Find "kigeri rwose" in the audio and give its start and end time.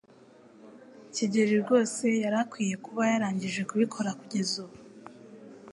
1.15-2.05